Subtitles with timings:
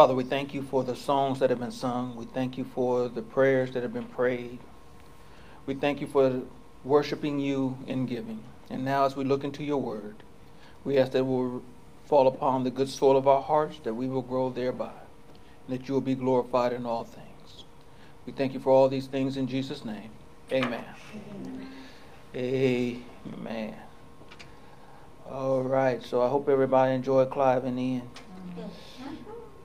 [0.00, 2.16] Father, we thank you for the songs that have been sung.
[2.16, 4.58] We thank you for the prayers that have been prayed.
[5.66, 6.40] We thank you for
[6.84, 8.42] worshiping you in giving.
[8.70, 10.22] And now, as we look into your word,
[10.84, 11.62] we ask that it will
[12.06, 14.94] fall upon the good soil of our hearts, that we will grow thereby,
[15.68, 17.64] and that you will be glorified in all things.
[18.24, 20.12] We thank you for all these things in Jesus' name.
[20.50, 20.82] Amen.
[22.34, 23.04] Amen.
[23.34, 23.74] Amen.
[25.28, 28.10] All right, so I hope everybody enjoyed Clive in the end.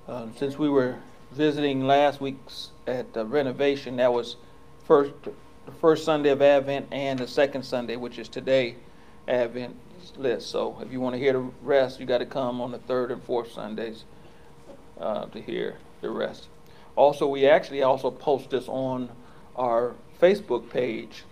[0.08, 0.98] Um, since we were
[1.32, 4.36] visiting last week's at the renovation, that was
[4.86, 8.76] first the first Sunday of Advent and the second Sunday, which is today,
[9.28, 9.76] Advent
[10.16, 10.52] list.
[10.52, 13.10] So if you want to hear the rest, you got to come on the third
[13.10, 14.04] and fourth Sundays
[15.00, 16.50] uh, to hear the rest.
[16.96, 19.10] Also, we actually also post this on
[19.56, 21.24] our Facebook page,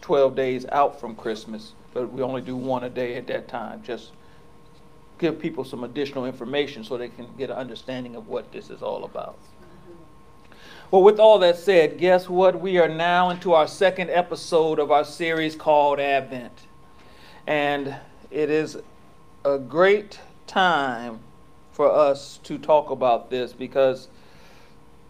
[0.00, 3.80] 12 days out from Christmas, but we only do one a day at that time.
[3.84, 4.10] Just
[5.18, 8.82] give people some additional information so they can get an understanding of what this is
[8.82, 9.38] all about.
[10.90, 12.60] Well, with all that said, guess what?
[12.60, 16.66] We are now into our second episode of our series called Advent.
[17.46, 17.96] And
[18.30, 18.78] it is
[19.44, 21.20] a great time
[21.72, 24.08] for us to talk about this because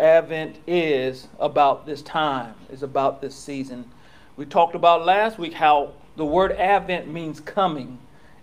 [0.01, 3.91] Advent is about this time, is about this season.
[4.37, 7.99] We talked about last week how the word Advent means coming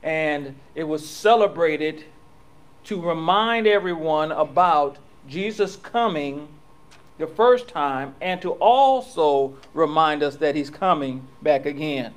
[0.05, 2.05] and it was celebrated
[2.83, 6.47] to remind everyone about Jesus coming
[7.17, 12.13] the first time and to also remind us that he's coming back again.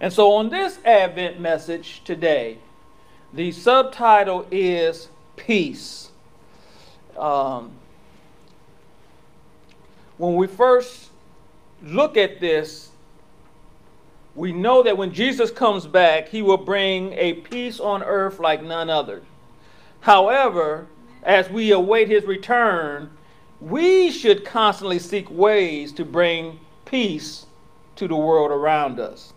[0.00, 2.58] And so on this Advent message today,
[3.32, 6.10] the subtitle is Peace.
[7.18, 7.72] Um,
[10.16, 11.10] when we first
[11.82, 12.90] look at this,
[14.36, 18.62] we know that when Jesus comes back, he will bring a peace on earth like
[18.62, 19.22] none other.
[20.00, 20.86] However,
[21.22, 23.10] as we await his return,
[23.60, 27.46] we should constantly seek ways to bring peace
[27.96, 29.32] to the world around us.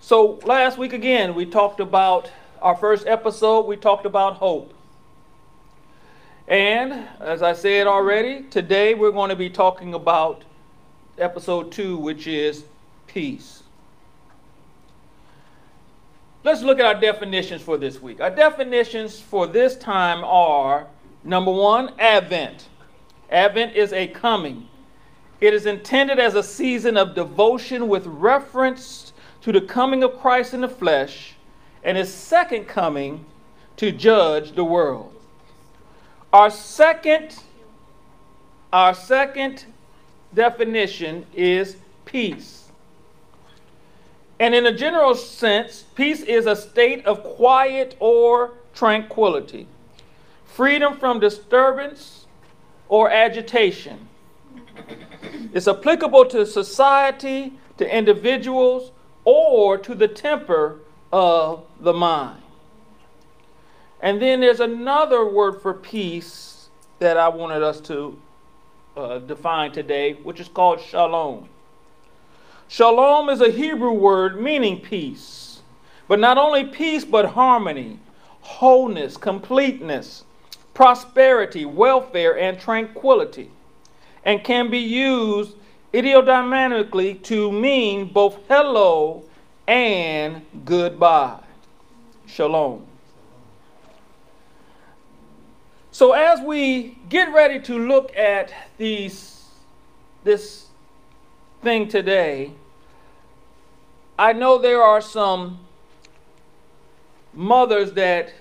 [0.00, 2.30] So, last week again, we talked about
[2.62, 4.72] our first episode, we talked about hope.
[6.46, 10.44] And as I said already, today we're going to be talking about
[11.18, 12.64] episode two, which is
[13.06, 13.62] peace.
[16.42, 18.20] Let's look at our definitions for this week.
[18.20, 20.86] Our definitions for this time are
[21.22, 22.68] number one, Advent.
[23.30, 24.68] Advent is a coming.
[25.40, 30.54] It is intended as a season of devotion with reference to the coming of Christ
[30.54, 31.34] in the flesh
[31.82, 33.24] and his second coming
[33.76, 35.14] to judge the world.
[36.32, 37.38] Our second
[38.72, 39.66] our second
[40.34, 42.68] definition is peace.
[44.40, 49.68] And in a general sense, peace is a state of quiet or tranquility,
[50.44, 52.26] freedom from disturbance
[52.88, 54.08] or agitation.
[55.52, 58.90] It's applicable to society, to individuals,
[59.24, 60.80] or to the temper
[61.12, 62.42] of the mind.
[64.00, 66.68] And then there's another word for peace
[66.98, 68.20] that I wanted us to
[68.96, 71.48] uh, defined today, which is called shalom.
[72.68, 75.60] Shalom is a Hebrew word meaning peace,
[76.08, 77.98] but not only peace, but harmony,
[78.40, 80.24] wholeness, completeness,
[80.72, 83.50] prosperity, welfare, and tranquility,
[84.24, 85.56] and can be used
[85.92, 89.22] idiodynamically to mean both hello
[89.68, 91.40] and goodbye.
[92.26, 92.93] Shalom.
[95.94, 99.44] So as we get ready to look at these,
[100.24, 100.66] this
[101.62, 102.50] thing today,
[104.18, 105.60] I know there are some
[107.32, 108.34] mothers that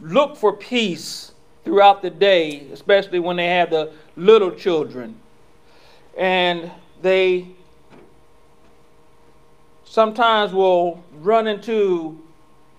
[0.00, 1.32] look for peace
[1.62, 5.20] throughout the day, especially when they have the little children.
[6.16, 6.70] And
[7.02, 7.48] they
[9.84, 12.18] sometimes will run into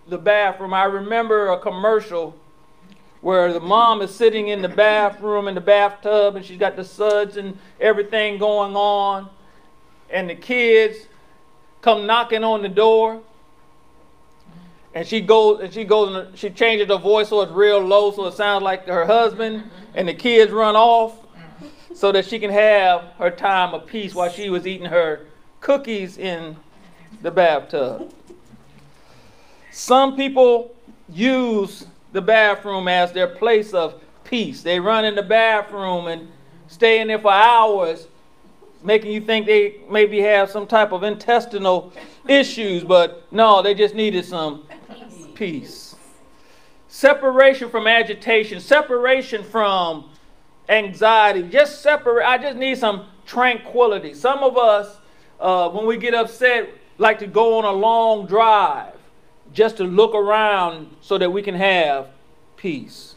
[0.07, 0.73] the bathroom.
[0.73, 2.35] I remember a commercial
[3.21, 6.83] where the mom is sitting in the bathroom in the bathtub and she's got the
[6.83, 9.29] suds and everything going on.
[10.09, 10.97] And the kids
[11.81, 13.21] come knocking on the door.
[14.93, 18.11] And she goes and she goes and she changes her voice so it's real low
[18.11, 19.63] so it sounds like her husband.
[19.93, 21.15] And the kids run off
[21.93, 25.27] so that she can have her time of peace while she was eating her
[25.59, 26.57] cookies in
[27.21, 28.11] the bathtub.
[29.71, 30.75] Some people
[31.07, 34.63] use the bathroom as their place of peace.
[34.63, 36.27] They run in the bathroom and
[36.67, 38.07] stay in there for hours,
[38.83, 41.93] making you think they maybe have some type of intestinal
[42.27, 44.65] issues, but no, they just needed some
[45.35, 45.95] peace.
[46.87, 50.09] separation from agitation, separation from
[50.69, 51.43] anxiety.
[51.43, 52.27] Just separate.
[52.27, 54.13] I just need some tranquility.
[54.13, 54.97] Some of us,
[55.39, 58.93] uh, when we get upset, like to go on a long drive
[59.53, 62.07] just to look around so that we can have
[62.55, 63.15] peace.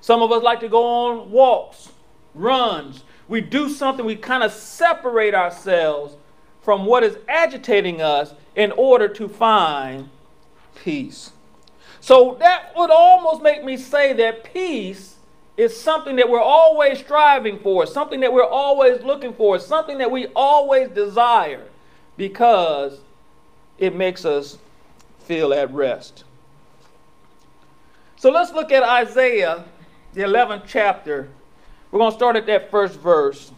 [0.00, 1.90] Some of us like to go on walks,
[2.34, 3.04] runs.
[3.28, 6.16] We do something, we kind of separate ourselves
[6.62, 10.08] from what is agitating us in order to find
[10.74, 11.30] peace.
[12.00, 15.16] So that would almost make me say that peace
[15.56, 20.10] is something that we're always striving for, something that we're always looking for, something that
[20.10, 21.66] we always desire
[22.16, 23.00] because
[23.78, 24.58] it makes us
[25.30, 26.24] feel at rest.
[28.16, 29.64] So let's look at Isaiah,
[30.12, 31.28] the 11th chapter.
[31.92, 33.52] We're going to start at that first verse.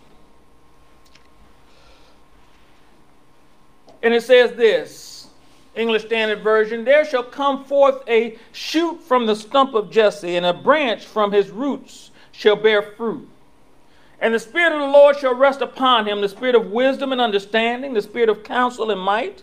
[4.02, 5.28] And it says this
[5.74, 10.44] English Standard Version There shall come forth a shoot from the stump of Jesse, and
[10.44, 13.26] a branch from his roots shall bear fruit.
[14.20, 17.20] And the Spirit of the Lord shall rest upon him the Spirit of wisdom and
[17.20, 19.42] understanding, the Spirit of counsel and might,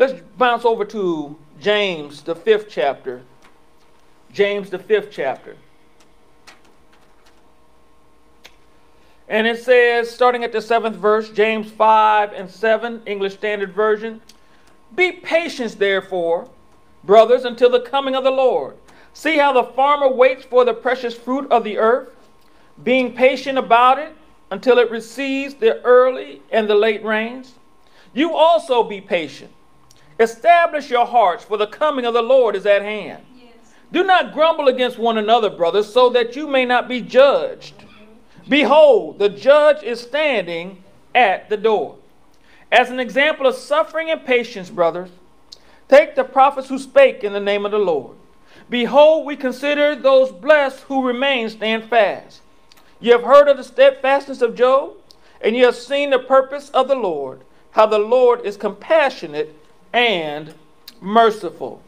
[0.00, 3.20] Let's bounce over to James, the fifth chapter.
[4.32, 5.58] James, the fifth chapter.
[9.28, 14.22] And it says, starting at the seventh verse, James 5 and 7, English Standard Version
[14.94, 16.48] Be patient, therefore,
[17.04, 18.78] brothers, until the coming of the Lord.
[19.12, 22.08] See how the farmer waits for the precious fruit of the earth,
[22.82, 24.14] being patient about it
[24.50, 27.52] until it receives the early and the late rains.
[28.14, 29.52] You also be patient.
[30.20, 33.24] Establish your hearts, for the coming of the Lord is at hand.
[33.34, 33.54] Yes.
[33.90, 37.72] Do not grumble against one another, brothers, so that you may not be judged.
[38.46, 40.84] Behold, the judge is standing
[41.14, 41.96] at the door.
[42.70, 45.08] As an example of suffering and patience, brothers,
[45.88, 48.14] take the prophets who spake in the name of the Lord.
[48.68, 52.42] Behold, we consider those blessed who remain stand fast.
[53.00, 54.92] You have heard of the steadfastness of Job,
[55.40, 59.56] and you have seen the purpose of the Lord, how the Lord is compassionate
[59.92, 60.54] and
[61.00, 61.82] merciful.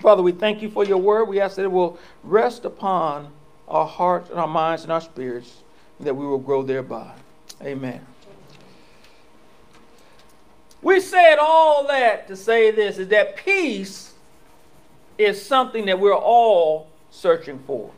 [0.00, 1.24] Father, we thank you for your word.
[1.24, 3.32] We ask that it will rest upon
[3.66, 5.62] our hearts and our minds and our spirits,
[5.98, 7.12] and that we will grow thereby.
[7.62, 8.06] Amen.
[10.80, 14.12] We said all that to say this is that peace
[15.18, 17.90] is something that we're all searching for.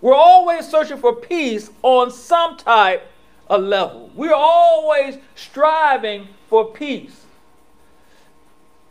[0.00, 3.08] We're always searching for peace on some type
[3.48, 4.10] of level.
[4.14, 7.24] We're always striving for peace.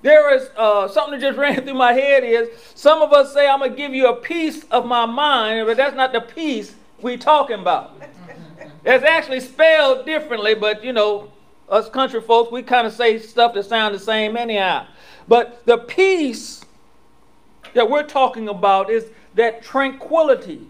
[0.01, 3.47] There is uh, something that just ran through my head is some of us say,
[3.47, 6.75] I'm going to give you a piece of my mind, but that's not the peace
[7.01, 8.01] we're talking about.
[8.85, 11.29] It's actually spelled differently, but you know,
[11.67, 14.87] us country folks, we kind of say stuff that sound the same anyhow.
[15.27, 16.63] But the peace
[17.73, 20.65] that we're talking about is that tranquility,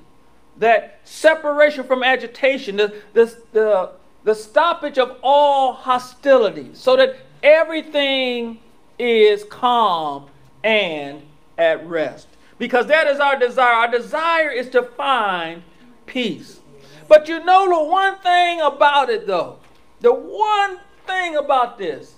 [0.58, 3.92] that separation from agitation, the, the, the,
[4.24, 8.60] the stoppage of all hostility, so that everything
[9.00, 10.28] is calm
[10.64, 11.22] and
[11.58, 12.28] at rest.
[12.58, 13.74] Because that is our desire.
[13.74, 15.64] Our desire is to find
[16.06, 16.60] peace.
[17.08, 19.58] But you know the one thing about it, though,
[20.02, 22.16] the one thing about this,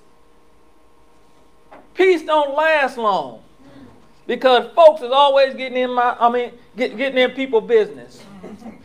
[1.93, 3.43] peace don't last long.
[4.25, 8.23] Because folks is always getting in my, I mean, get, getting in people business.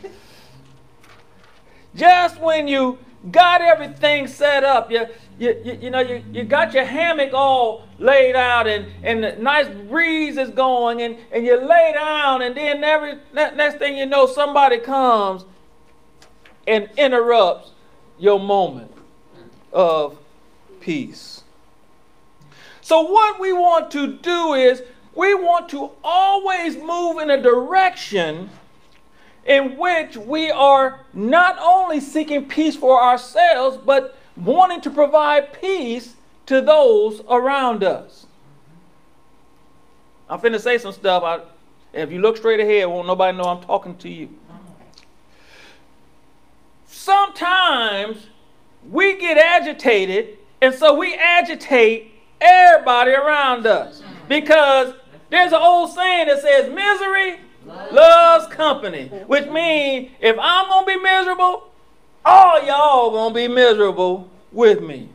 [1.95, 2.97] Just when you
[3.31, 5.05] got everything set up, you,
[5.37, 9.33] you, you, you know, you, you got your hammock all laid out and, and the
[9.33, 14.05] nice breeze is going and, and you lay down and then every next thing you
[14.05, 15.45] know, somebody comes
[16.67, 17.71] and interrupts
[18.17, 18.91] your moment
[19.73, 20.17] of
[20.79, 21.43] peace.
[22.81, 24.83] So, what we want to do is
[25.15, 28.49] we want to always move in a direction
[29.45, 36.15] in which we are not only seeking peace for ourselves, but wanting to provide peace
[36.45, 38.25] to those around us.
[40.29, 41.23] I'm finna say some stuff.
[41.23, 41.41] I,
[41.93, 44.29] if you look straight ahead, won't nobody know I'm talking to you.
[46.87, 48.27] Sometimes
[48.89, 52.11] we get agitated, and so we agitate
[52.41, 54.93] everybody around us because
[55.29, 57.39] there's an old saying that says, misery
[57.91, 61.69] loves company, which means if I'm to be miserable,
[62.25, 65.09] all y'all to be miserable with me.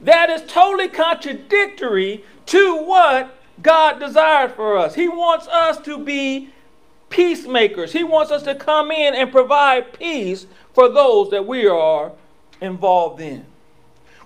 [0.00, 4.94] That is totally contradictory to what God desired for us.
[4.94, 6.50] He wants us to be
[7.10, 7.92] peacemakers.
[7.92, 12.12] He wants us to come in and provide peace for those that we are
[12.60, 13.44] involved in.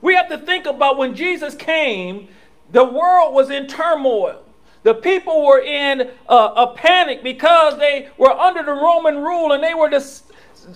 [0.00, 2.28] We have to think about when Jesus came,
[2.70, 4.42] the world was in turmoil.
[4.82, 9.62] The people were in a, a panic because they were under the Roman rule and
[9.62, 10.31] they were just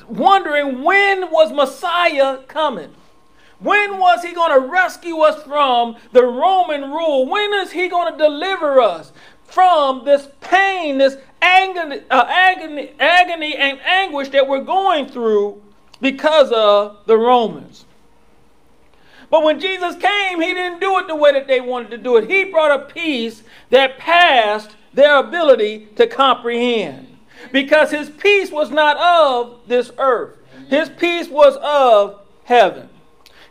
[0.08, 2.94] wondering when was Messiah coming?
[3.58, 7.26] When was he going to rescue us from the Roman rule?
[7.26, 9.12] When is he going to deliver us
[9.44, 15.62] from this pain, this agony, uh, agony, agony and anguish that we're going through
[16.00, 17.86] because of the Romans?
[19.30, 22.16] But when Jesus came, he didn't do it the way that they wanted to do
[22.16, 22.30] it.
[22.30, 27.15] He brought a peace that passed their ability to comprehend.
[27.52, 30.36] Because his peace was not of this earth,
[30.68, 32.88] his peace was of heaven.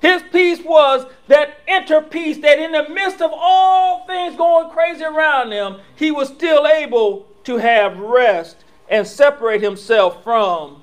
[0.01, 5.03] His peace was that inner peace that in the midst of all things going crazy
[5.03, 8.57] around him, he was still able to have rest
[8.89, 10.81] and separate himself from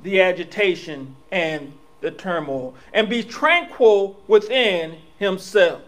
[0.00, 5.82] the agitation and the turmoil and be tranquil within himself.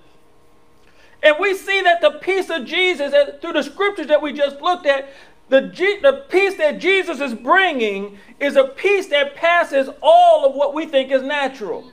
[1.23, 4.87] And we see that the peace of Jesus, through the scriptures that we just looked
[4.87, 5.09] at,
[5.49, 5.61] the,
[6.03, 10.87] the peace that Jesus is bringing is a peace that passes all of what we
[10.87, 11.91] think is natural.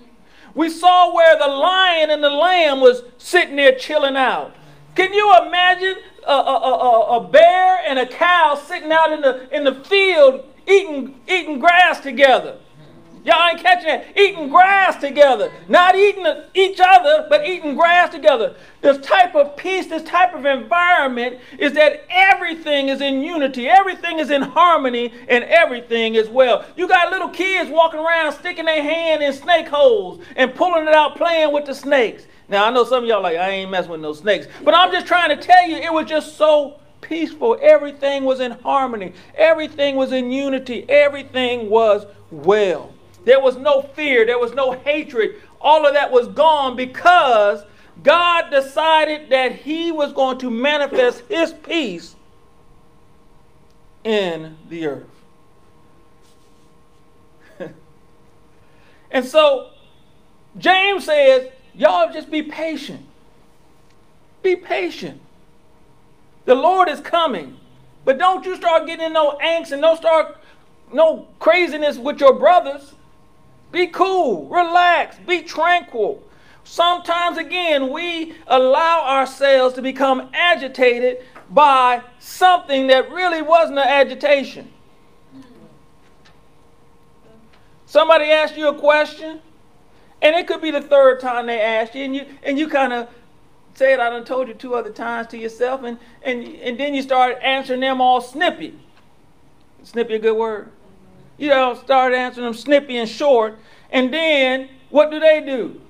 [0.55, 4.55] We saw where the lion and the lamb was sitting there chilling out.
[4.95, 5.95] Can you imagine
[6.27, 10.45] a, a, a, a bear and a cow sitting out in the, in the field
[10.67, 12.57] eating, eating grass together?
[13.23, 14.17] Y'all ain't catching it.
[14.17, 15.51] Eating grass together.
[15.69, 18.55] Not eating each other, but eating grass together.
[18.81, 24.19] This type of peace, this type of environment is that everything is in unity, everything
[24.19, 26.65] is in harmony, and everything is well.
[26.75, 30.93] You got little kids walking around sticking their hand in snake holes and pulling it
[30.93, 32.25] out, playing with the snakes.
[32.49, 34.47] Now, I know some of y'all like, I ain't messing with no snakes.
[34.63, 37.57] But I'm just trying to tell you, it was just so peaceful.
[37.61, 42.93] Everything was in harmony, everything was in unity, everything was well.
[43.25, 44.25] There was no fear.
[44.25, 45.41] There was no hatred.
[45.61, 47.63] All of that was gone because
[48.01, 52.15] God decided that He was going to manifest His peace
[54.03, 55.07] in the earth.
[59.11, 59.69] and so
[60.57, 63.05] James says, Y'all just be patient.
[64.43, 65.19] Be patient.
[66.45, 67.57] The Lord is coming.
[68.05, 70.37] But don't you start getting no angst and don't start
[70.91, 72.93] no craziness with your brothers.
[73.73, 76.23] Be cool, relax, be tranquil.
[76.63, 84.71] Sometimes, again, we allow ourselves to become agitated by something that really wasn't an agitation.
[87.87, 89.41] Somebody asked you a question,
[90.21, 92.93] and it could be the third time they asked you, and you and you kind
[92.93, 93.09] of
[93.73, 97.01] said, I done told you two other times to yourself, and, and, and then you
[97.01, 98.75] start answering them all snippy.
[99.81, 100.69] Snippy a good word?
[101.43, 103.59] You know, start answering them snippy and short.
[103.91, 105.81] And then what do they do?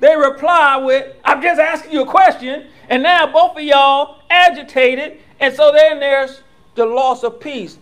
[0.00, 2.66] They reply with, I'm just asking you a question.
[2.88, 5.18] And now both of y'all agitated.
[5.38, 6.42] And so then there's
[6.74, 7.78] the loss of peace.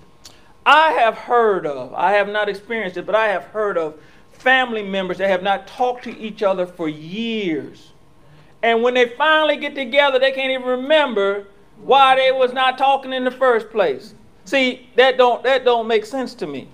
[0.67, 3.99] I have heard of, I have not experienced it, but I have heard of
[4.33, 7.93] family members that have not talked to each other for years.
[8.63, 11.47] And when they finally get together, they can't even remember
[11.81, 14.13] why they was not talking in the first place.
[14.49, 16.69] See, that don't that don't make sense to me.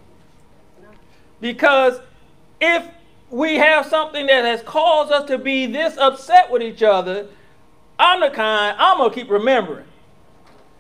[1.41, 1.99] Because
[2.61, 2.87] if
[3.31, 7.27] we have something that has caused us to be this upset with each other,
[7.99, 9.87] I'm the kind I'm gonna keep remembering.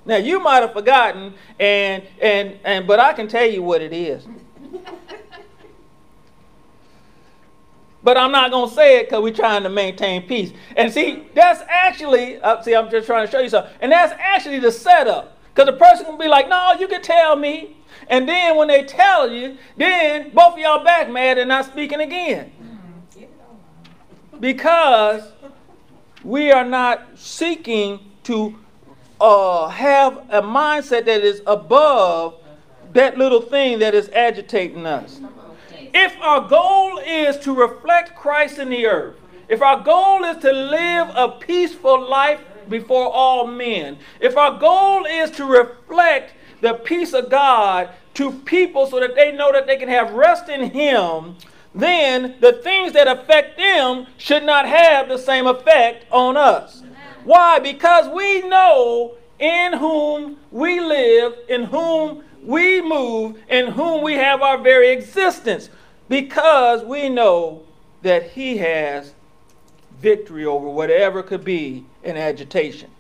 [0.07, 3.93] Now you might have forgotten, and and and but I can tell you what it
[3.93, 4.25] is.
[8.05, 10.53] but I'm not to say it because we're trying to maintain peace.
[10.77, 13.73] And see, that's actually, uh, see, I'm just trying to show you something.
[13.81, 15.34] And that's actually the setup.
[15.54, 17.76] Because the person will be like, no, you can tell me.
[18.08, 22.00] And then when they tell you, then both of y'all back mad and not speaking
[22.00, 22.50] again.
[24.40, 25.23] Because
[26.25, 28.58] we are not seeking to
[29.20, 32.34] uh, have a mindset that is above
[32.92, 35.20] that little thing that is agitating us.
[35.94, 39.16] If our goal is to reflect Christ in the earth,
[39.49, 45.04] if our goal is to live a peaceful life before all men, if our goal
[45.04, 49.76] is to reflect the peace of God to people so that they know that they
[49.76, 51.37] can have rest in Him,
[51.75, 56.83] then the things that affect them should not have the same effect on us.
[57.25, 57.59] Why?
[57.59, 64.42] Because we know in whom we live, in whom we move, in whom we have
[64.42, 65.71] our very existence,
[66.09, 67.62] because we know
[68.02, 69.14] that He has
[69.99, 72.90] victory over whatever could be in agitation.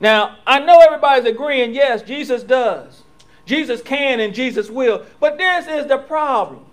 [0.00, 3.02] Now, I know everybody's agreeing, yes, Jesus does.
[3.46, 5.06] Jesus can and Jesus will.
[5.20, 6.64] But this is the problem.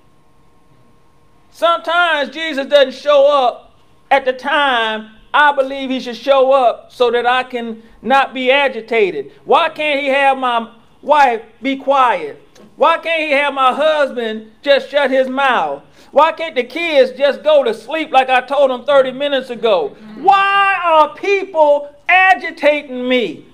[1.52, 3.80] Sometimes Jesus doesn't show up
[4.10, 8.52] at the time I believe he should show up so that I can not be
[8.52, 9.32] agitated.
[9.46, 12.40] Why can't he have my wife be quiet?
[12.76, 15.84] Why can't he have my husband just shut his mouth?
[16.14, 19.98] Why can't the kids just go to sleep like I told them 30 minutes ago?
[20.18, 23.48] Why are people agitating me?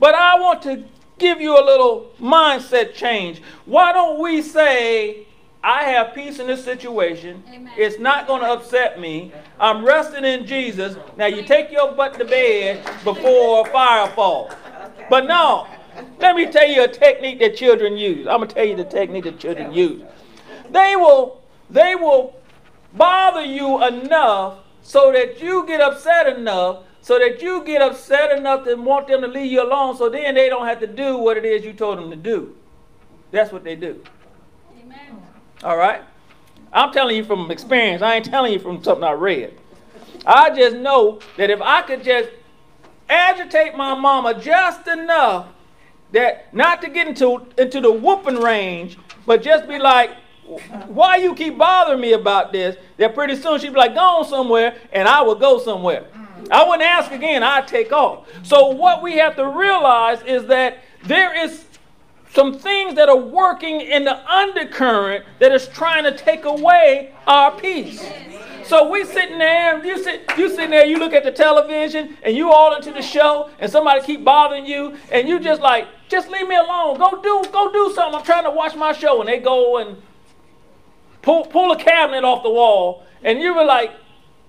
[0.00, 0.82] But I want to
[1.18, 3.40] give you a little mindset change.
[3.66, 5.28] Why don't we say,
[5.62, 7.44] I have peace in this situation.
[7.48, 7.72] Amen.
[7.76, 9.32] It's not going to upset me.
[9.60, 10.96] I'm resting in Jesus.
[11.16, 14.52] Now you take your butt to bed before fire falls.
[15.08, 15.68] But no,
[16.18, 18.26] let me tell you a technique that children use.
[18.26, 20.02] I'm gonna tell you the technique that children use.
[20.70, 22.34] They will they will
[22.92, 28.64] bother you enough so that you get upset enough so that you get upset enough
[28.64, 31.36] to want them to leave you alone so then they don't have to do what
[31.36, 32.56] it is you told them to do.
[33.30, 34.02] That's what they do.
[34.80, 35.22] Amen.
[35.62, 36.02] All right?
[36.72, 38.02] I'm telling you from experience.
[38.02, 39.56] I ain't telling you from something I read.
[40.26, 42.30] I just know that if I could just
[43.08, 45.46] agitate my mama just enough
[46.12, 50.10] that not to get into into the whooping range, but just be like,
[50.88, 52.76] why you keep bothering me about this?
[52.96, 56.06] That pretty soon she'd be like, gone somewhere, and I would go somewhere.
[56.50, 58.28] I wouldn't ask again, I'd take off.
[58.42, 61.64] So what we have to realize is that there is
[62.32, 67.50] some things that are working in the undercurrent that is trying to take away our
[67.58, 68.04] peace.
[68.64, 72.36] So we sitting there, you sit, you sitting there, you look at the television, and
[72.36, 76.28] you all into the show, and somebody keep bothering you, and you just like, just
[76.28, 76.98] leave me alone.
[76.98, 78.18] Go do, go do something.
[78.18, 79.96] I'm trying to watch my show, and they go and
[81.26, 83.90] pull pull a cabinet off the wall, and you were like,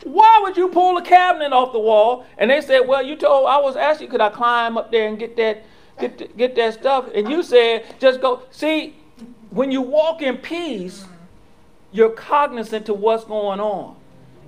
[0.03, 2.25] why would you pull a cabinet off the wall?
[2.37, 5.17] And they said, well, you told I was asking, could I climb up there and
[5.17, 5.65] get that
[5.99, 7.09] get get that stuff?
[7.13, 8.43] And you said, just go.
[8.51, 8.95] See,
[9.49, 11.05] when you walk in peace,
[11.91, 13.95] you're cognizant to what's going on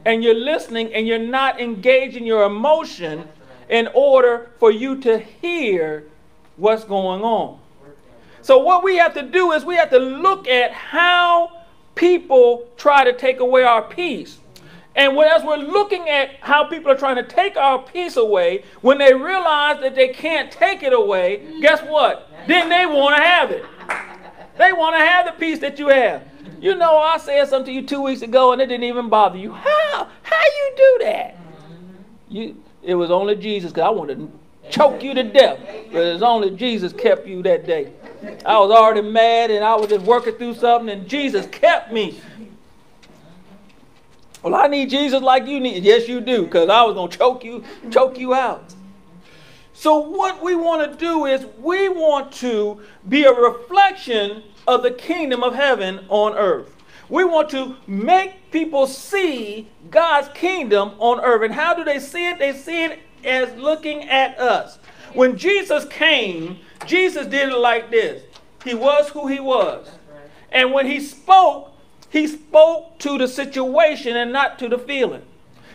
[0.06, 3.28] and you're listening and you're not engaging your emotion
[3.70, 6.06] in order for you to hear
[6.58, 7.60] what's going on.
[8.44, 11.59] So, what we have to do is we have to look at how
[12.00, 14.40] people try to take away our peace.
[14.96, 18.98] And as we're looking at how people are trying to take our peace away, when
[18.98, 22.32] they realize that they can't take it away, guess what?
[22.48, 23.66] Then they want to have it.
[24.58, 26.24] They want to have the peace that you have.
[26.62, 29.38] You know, I said something to you two weeks ago and it didn't even bother
[29.38, 29.52] you.
[29.52, 30.08] How?
[30.24, 31.38] How you do that?
[32.30, 34.32] You, it was only Jesus because I wanted to
[34.70, 35.60] choke you to death.
[35.92, 37.92] But it's only Jesus kept you that day.
[38.46, 42.20] I was already mad and I was just working through something and Jesus kept me.
[44.44, 45.84] Well, I need Jesus like you need.
[45.84, 48.74] Yes, you do, because I was gonna choke you, choke you out.
[49.74, 54.92] So what we want to do is we want to be a reflection of the
[54.92, 56.76] kingdom of heaven on earth.
[57.10, 61.44] We want to make people see God's kingdom on earth.
[61.44, 62.40] And how do they see it?
[62.40, 64.80] They see it as looking at us.
[65.14, 68.24] When Jesus came, Jesus did it like this
[68.64, 69.90] He was who He was.
[70.52, 71.72] And when He spoke,
[72.10, 75.24] He spoke to the situation and not to the feeling.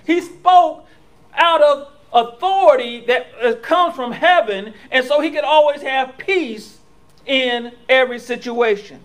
[0.07, 0.87] He spoke
[1.35, 6.79] out of authority that uh, comes from heaven, and so He could always have peace
[7.27, 9.01] in every situation.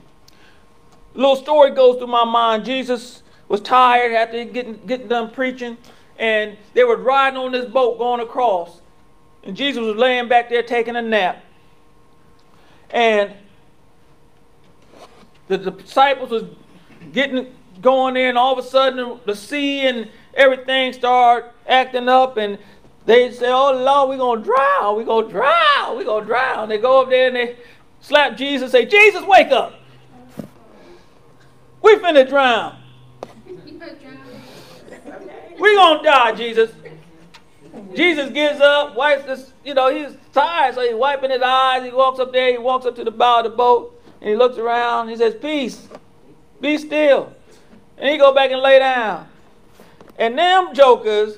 [1.13, 2.65] Little story goes through my mind.
[2.65, 5.77] Jesus was tired after getting, getting done preaching,
[6.17, 8.81] and they were riding on this boat going across.
[9.43, 11.43] And Jesus was laying back there taking a nap.
[12.91, 13.33] And
[15.47, 16.43] the disciples was
[17.11, 22.57] getting going in, all of a sudden the sea and everything start acting up, and
[23.05, 24.95] they say, "Oh Lord, we're gonna drown.
[24.95, 25.97] We're gonna drown.
[25.97, 27.55] We're gonna drown." They go up there and they
[28.01, 29.73] slap Jesus, say, "Jesus, wake up.
[31.81, 32.75] We finna drown.
[35.59, 36.71] We gonna die, Jesus."
[37.95, 41.83] Jesus gives up, wipes this, you know, he's tired, so he's wiping his eyes.
[41.83, 44.35] He walks up there, he walks up to the bow of the boat, and he
[44.35, 45.09] looks around.
[45.09, 45.87] He says, Peace,
[46.61, 47.33] be still.
[47.97, 49.27] And he go back and lay down.
[50.17, 51.37] And them jokers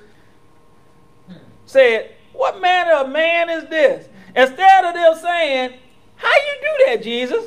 [1.65, 4.07] said, What manner of man is this?
[4.35, 5.73] Instead of them saying,
[6.15, 7.45] How you do that, Jesus?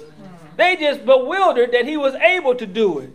[0.57, 3.11] They just bewildered that he was able to do it.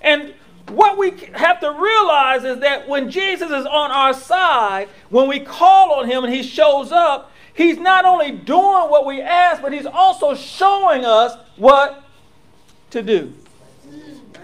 [0.00, 0.34] And
[0.68, 5.40] what we have to realize is that when Jesus is on our side, when we
[5.40, 9.72] call on him and he shows up, he's not only doing what we ask, but
[9.72, 12.04] he's also showing us what
[12.90, 13.32] to do.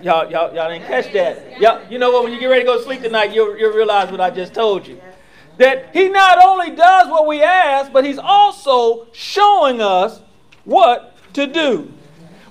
[0.02, 1.60] Y'all, y'all, y'all didn't catch that.
[1.60, 2.24] Y'all, you know what?
[2.24, 4.54] When you get ready to go to sleep tonight, you'll, you'll realize what I just
[4.54, 4.98] told you.
[5.58, 10.22] That he not only does what we ask, but he's also showing us
[10.64, 11.92] what to do.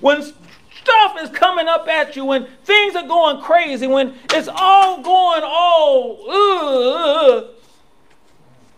[0.00, 5.02] When stuff is coming up at you, when things are going crazy, when it's all
[5.02, 7.48] going all, uh,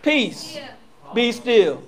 [0.02, 0.58] peace,
[1.14, 1.82] be still.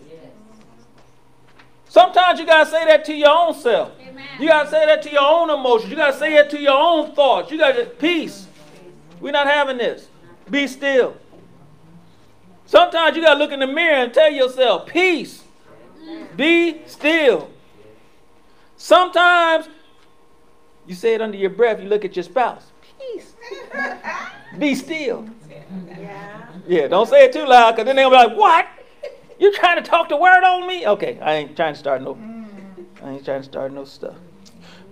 [1.89, 3.93] Sometimes you got to say that to your own self.
[4.41, 5.91] You got to say that to your own emotions.
[5.91, 7.53] You got to say it to your own thoughts.
[7.53, 8.49] You got to, peace.
[9.21, 10.09] We're not having this.
[10.51, 11.17] Be still.
[12.67, 15.45] Sometimes you got to look in the mirror and tell yourself, peace.
[16.37, 17.51] Be still.
[18.77, 19.69] Sometimes
[20.87, 22.67] you say it under your breath, you look at your spouse.
[22.99, 23.35] Peace.
[24.59, 25.29] Be still.
[25.87, 26.49] Yeah.
[26.67, 28.67] Yeah, don't say it too loud because then they'll be like, what?
[29.39, 30.87] You trying to talk the word on me?
[30.87, 32.17] Okay, I ain't trying to start no
[33.05, 34.17] I ain't trying to start no stuff.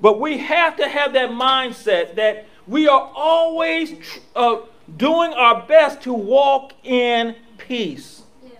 [0.02, 3.94] But we have to have that mindset that we are always
[4.36, 4.58] uh,
[4.96, 8.22] doing our best to walk in peace.
[8.44, 8.52] Yes.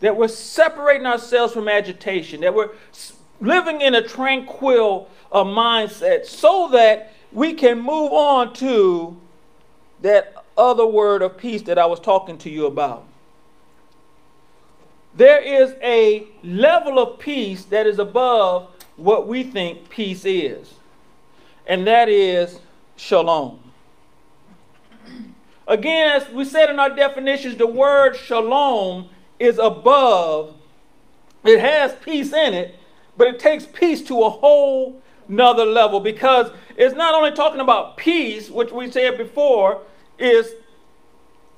[0.00, 2.70] That we're separating ourselves from agitation, that we're
[3.40, 9.20] living in a tranquil uh, mindset so that we can move on to
[10.00, 13.04] that other word of peace that I was talking to you about.
[15.14, 20.74] There is a level of peace that is above what we think peace is,
[21.66, 22.60] and that is
[22.96, 23.58] shalom.
[25.66, 30.54] Again, as we said in our definitions, the word shalom is above,
[31.44, 32.76] it has peace in it,
[33.16, 37.96] but it takes peace to a whole nother level because it's not only talking about
[37.96, 39.82] peace, which we said before,
[40.18, 40.52] is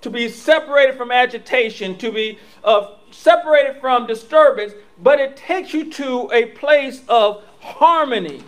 [0.05, 5.91] to be separated from agitation, to be uh, separated from disturbance, but it takes you
[5.91, 8.45] to a place of harmony.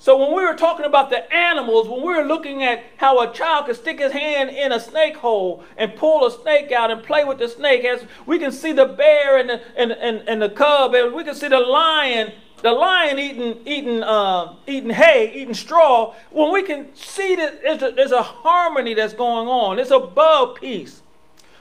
[0.00, 3.30] So when we were talking about the animals, when we were looking at how a
[3.34, 7.02] child could stick his hand in a snake hole and pull a snake out and
[7.02, 10.40] play with the snake, as we can see the bear and the, and, and, and
[10.40, 15.32] the cub, and we can see the lion, the lion eating eating uh, eating hay,
[15.34, 16.14] eating straw.
[16.30, 20.56] When we can see that there's a, there's a harmony that's going on, it's above
[20.56, 21.02] peace.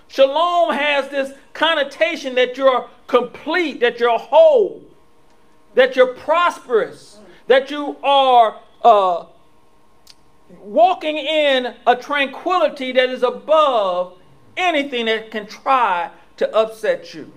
[0.07, 4.83] Shalom has this connotation that you're complete, that you're whole,
[5.75, 9.25] that you're prosperous that you are uh,
[10.61, 14.17] walking in a tranquility that is above
[14.55, 17.31] anything that can try to upset you.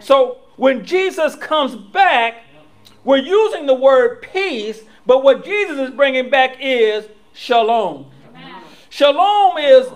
[0.00, 2.44] So when Jesus comes back,
[3.04, 8.06] we're using the word peace, but what Jesus is bringing back is shalom.
[8.90, 9.88] Shalom is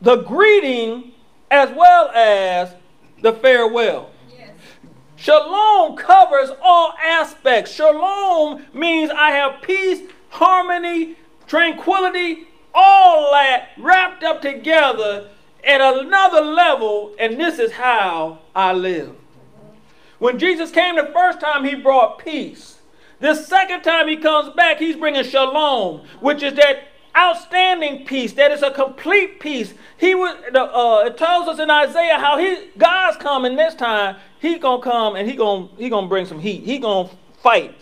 [0.00, 1.12] the greeting
[1.50, 2.74] as well as
[3.22, 4.10] the farewell.
[5.16, 7.72] Shalom covers all aspects.
[7.72, 15.28] Shalom means I have peace, harmony, tranquility, all that wrapped up together
[15.64, 19.16] at another level, and this is how I live.
[20.18, 22.78] When Jesus came the first time, he brought peace.
[23.20, 28.52] This second time he comes back, he's bringing shalom, which is that outstanding peace, that
[28.52, 29.74] is a complete peace.
[29.96, 34.58] He was, uh, it tells us in Isaiah how he God's coming this time he
[34.58, 36.62] gonna come and he gonna he gonna bring some heat.
[36.62, 37.10] He gonna
[37.42, 37.74] fight.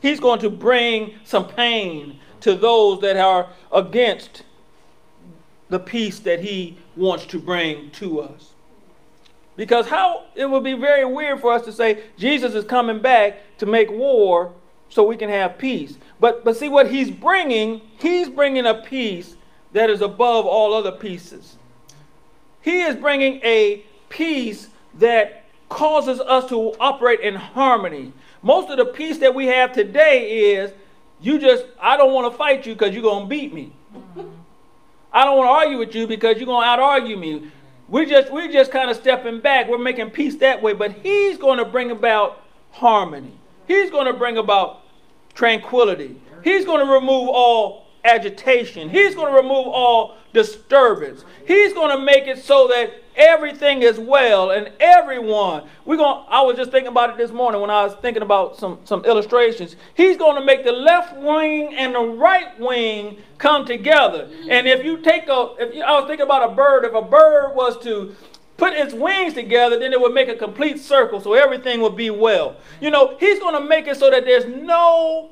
[0.00, 4.42] He's going to bring some pain to those that are against
[5.70, 8.53] the peace that he wants to bring to us.
[9.56, 13.38] Because how it would be very weird for us to say Jesus is coming back
[13.58, 14.52] to make war
[14.88, 15.96] so we can have peace.
[16.20, 19.36] But but see what he's bringing, he's bringing a peace
[19.72, 21.56] that is above all other pieces.
[22.62, 28.12] He is bringing a peace that causes us to operate in harmony.
[28.42, 30.72] Most of the peace that we have today is
[31.20, 33.72] You just, I don't want to fight you because you're going to beat me.
[35.10, 37.50] I don't want to argue with you because you're going to out argue me.
[37.88, 39.68] We just, we're just kind of stepping back.
[39.68, 40.72] We're making peace that way.
[40.72, 42.42] But he's going to bring about
[42.72, 43.32] harmony.
[43.66, 44.82] He's going to bring about
[45.34, 46.20] tranquility.
[46.42, 48.88] He's going to remove all agitation.
[48.90, 51.24] He's going to remove all disturbance.
[51.46, 55.64] He's going to make it so that everything is well and everyone.
[55.84, 58.56] We're going I was just thinking about it this morning when I was thinking about
[58.58, 59.76] some some illustrations.
[59.94, 64.28] He's going to make the left wing and the right wing come together.
[64.50, 67.02] And if you take a if you, I was thinking about a bird, if a
[67.02, 68.14] bird was to
[68.56, 72.10] put its wings together, then it would make a complete circle so everything would be
[72.10, 72.56] well.
[72.80, 75.30] You know, he's going to make it so that there's no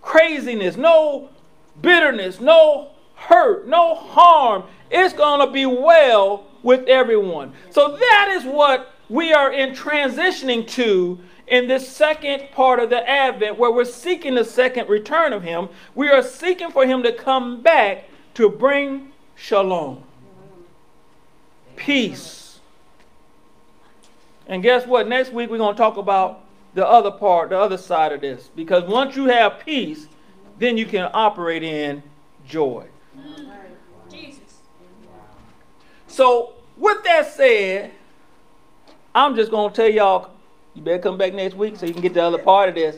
[0.00, 1.30] craziness, no
[1.80, 4.64] bitterness, no hurt, no harm.
[4.90, 7.52] It's going to be well with everyone.
[7.70, 13.08] So that is what we are in transitioning to in this second part of the
[13.08, 15.68] Advent, where we're seeking the second return of Him.
[15.94, 18.04] We are seeking for Him to come back
[18.34, 20.02] to bring shalom,
[21.76, 22.60] peace.
[24.46, 25.08] And guess what?
[25.08, 26.40] Next week we're going to talk about
[26.74, 28.48] the other part, the other side of this.
[28.54, 30.06] Because once you have peace,
[30.62, 32.02] then you can operate in
[32.46, 32.86] joy.
[34.08, 34.60] Jesus.
[36.06, 37.90] So, with that said,
[39.14, 40.30] I'm just going to tell y'all,
[40.74, 42.96] you better come back next week so you can get the other part of this.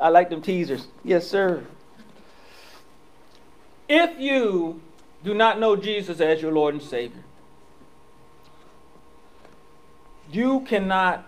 [0.00, 0.88] I like them teasers.
[1.04, 1.64] Yes, sir.
[3.88, 4.80] If you
[5.24, 7.24] do not know Jesus as your Lord and Savior,
[10.32, 11.26] you cannot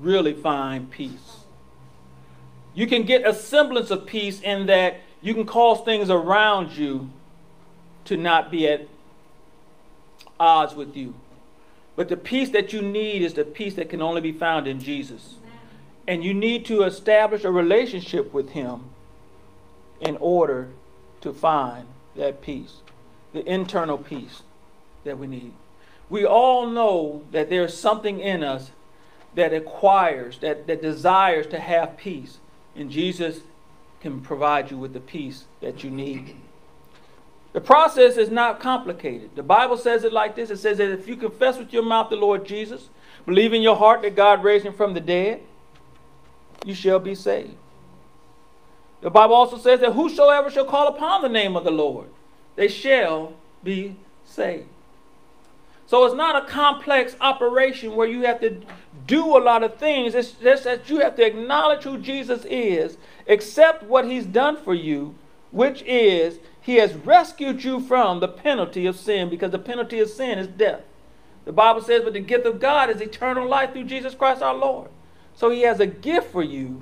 [0.00, 1.43] really find peace.
[2.74, 7.10] You can get a semblance of peace in that you can cause things around you
[8.06, 8.88] to not be at
[10.38, 11.14] odds with you.
[11.96, 14.80] But the peace that you need is the peace that can only be found in
[14.80, 15.36] Jesus.
[16.06, 18.90] And you need to establish a relationship with Him
[20.00, 20.68] in order
[21.20, 22.74] to find that peace,
[23.32, 24.42] the internal peace
[25.04, 25.52] that we need.
[26.10, 28.70] We all know that there's something in us
[29.34, 32.38] that acquires, that, that desires to have peace.
[32.76, 33.40] And Jesus
[34.00, 36.36] can provide you with the peace that you need.
[37.52, 39.30] The process is not complicated.
[39.36, 42.10] The Bible says it like this it says that if you confess with your mouth
[42.10, 42.88] the Lord Jesus,
[43.24, 45.40] believe in your heart that God raised him from the dead,
[46.64, 47.54] you shall be saved.
[49.02, 52.08] The Bible also says that whosoever shall call upon the name of the Lord,
[52.56, 54.66] they shall be saved.
[55.86, 58.62] So it's not a complex operation where you have to
[59.06, 60.14] do a lot of things.
[60.14, 62.96] It's just that you have to acknowledge who Jesus is,
[63.28, 65.14] accept what he's done for you,
[65.50, 70.08] which is he has rescued you from the penalty of sin because the penalty of
[70.08, 70.80] sin is death.
[71.44, 74.54] The Bible says, but the gift of God is eternal life through Jesus Christ our
[74.54, 74.88] Lord.
[75.34, 76.80] So he has a gift for you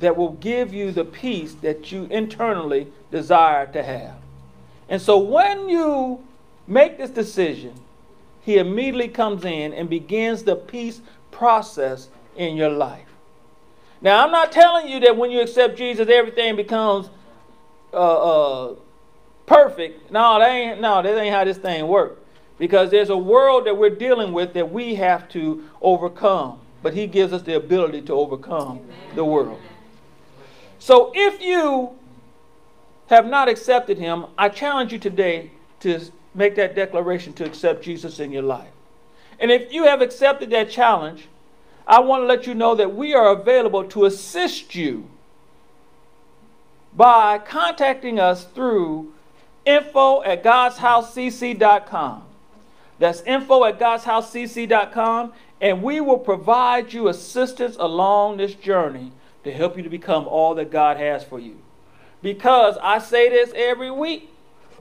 [0.00, 4.16] that will give you the peace that you internally desire to have.
[4.88, 6.24] And so when you
[6.66, 7.74] make this decision,
[8.42, 11.00] he immediately comes in and begins the peace
[11.36, 13.06] process in your life.
[14.00, 17.10] Now, I'm not telling you that when you accept Jesus, everything becomes
[17.92, 18.74] uh, uh,
[19.46, 20.10] perfect.
[20.10, 22.20] No, that ain't, no, that ain't how this thing works.
[22.58, 26.58] Because there's a world that we're dealing with that we have to overcome.
[26.82, 28.96] But He gives us the ability to overcome Amen.
[29.14, 29.60] the world.
[30.78, 31.90] So if you
[33.08, 36.00] have not accepted Him, I challenge you today to
[36.34, 38.70] make that declaration to accept Jesus in your life.
[39.38, 41.28] And if you have accepted that challenge,
[41.86, 45.08] I want to let you know that we are available to assist you
[46.94, 49.12] by contacting us through
[49.64, 52.22] info at godshousecc.com.
[52.98, 59.12] That's info at godshousecc.com, and we will provide you assistance along this journey
[59.44, 61.58] to help you to become all that God has for you.
[62.22, 64.30] Because I say this every week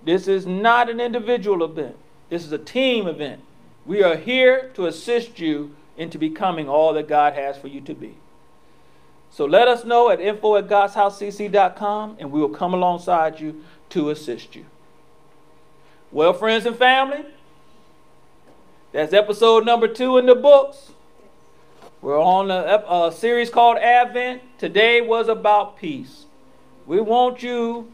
[0.04, 1.98] this is not an individual event,
[2.30, 3.42] this is a team event.
[3.86, 7.94] We are here to assist you into becoming all that God has for you to
[7.94, 8.18] be.
[9.30, 14.10] So let us know at info at godshousecc.com and we will come alongside you to
[14.10, 14.66] assist you.
[16.12, 17.26] Well, friends and family,
[18.92, 20.92] that's episode number two in the books.
[22.02, 24.42] We're on a, a series called Advent.
[24.58, 26.26] Today was about peace.
[26.86, 27.92] We want you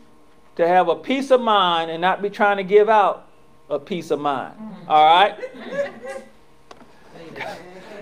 [0.57, 3.27] to have a peace of mind and not be trying to give out
[3.71, 4.53] a peace of mind.
[4.87, 5.35] All right?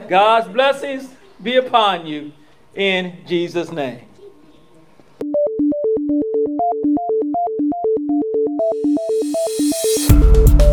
[0.09, 1.07] God's blessings
[1.41, 2.33] be upon you
[2.73, 4.01] in Jesus' name.